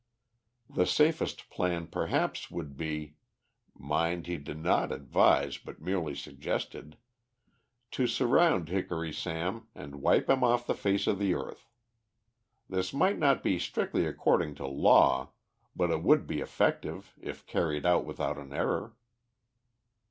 The 0.67 0.87
safest 0.87 1.51
plan 1.51 1.85
perhaps 1.85 2.49
would 2.49 2.75
be 2.75 3.17
mind, 3.75 4.25
he 4.25 4.37
did 4.37 4.57
not 4.57 4.91
advise, 4.91 5.59
but 5.59 5.79
merely 5.79 6.15
suggested 6.15 6.97
to 7.91 8.07
surround 8.07 8.67
Hickory 8.69 9.13
Sam 9.13 9.67
and 9.75 10.01
wipe 10.01 10.27
him 10.27 10.43
off 10.43 10.65
the 10.65 10.73
face 10.73 11.05
of 11.05 11.19
the 11.19 11.35
earth. 11.35 11.69
This 12.67 12.95
might 12.95 13.19
not 13.19 13.43
be 13.43 13.59
strictly 13.59 14.07
according 14.07 14.55
to 14.55 14.65
law, 14.65 15.33
but 15.75 15.91
it 15.91 16.01
would 16.01 16.25
be 16.25 16.41
effective, 16.41 17.13
if 17.21 17.45
carried 17.45 17.85
out 17.85 18.03
without 18.03 18.39
an 18.39 18.51
error. 18.53 18.95